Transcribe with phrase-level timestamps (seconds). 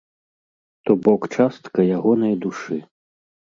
[0.85, 2.83] То бок частка ягонай душы.